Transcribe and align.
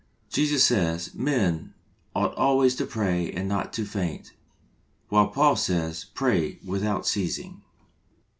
Jesus 0.31 0.63
says,'' 0.63 1.13
Men 1.13 1.75
ought 2.15 2.33
always 2.33 2.73
to 2.77 2.87
pray 2.87 3.31
and 3.31 3.47
not 3.47 3.71
to 3.73 3.85
faint, 3.85 4.31
while 5.09 5.27
Paul 5.27 5.55
says," 5.55 6.05
Pray 6.21 6.57
without 6.65 7.05
ceasing. 7.05 7.61